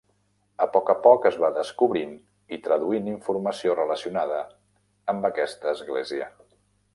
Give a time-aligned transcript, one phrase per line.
[0.63, 2.15] A poc a poc es va "descobrint"
[2.57, 4.41] i traduint informació relacionada
[5.15, 6.33] amb aquesta església.